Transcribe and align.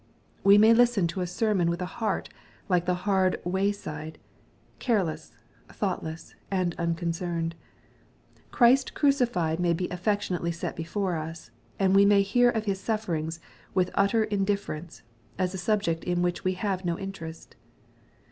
We 0.43 0.57
may 0.57 0.73
listen 0.73 1.05
to 1.09 1.21
a 1.21 1.27
sermon 1.27 1.69
with 1.69 1.79
a 1.79 1.85
heart 2.01 2.27
like 2.67 2.85
the 2.87 2.95
hard 3.05 3.39
"way 3.45 3.71
side," 3.71 4.17
careless, 4.79 5.31
thoughtless, 5.71 6.33
and 6.49 6.73
un.joncerned. 6.79 7.51
Christ 8.49 8.95
crucified 8.95 9.59
may 9.59 9.73
be 9.73 9.87
affectionately 9.89 10.51
set 10.53 10.75
before 10.75 11.17
us, 11.17 11.51
and 11.77 11.93
we 11.95 12.05
may 12.07 12.23
hear 12.23 12.49
of 12.49 12.65
His 12.65 12.79
sufferings 12.81 13.39
with 13.75 13.91
utter 13.93 14.23
indifference, 14.23 15.03
as 15.37 15.53
a 15.53 15.59
subject 15.59 16.03
in 16.03 16.23
which 16.23 16.43
we 16.43 16.53
have 16.53 16.83
no 16.83 16.97
interest. 16.97 17.55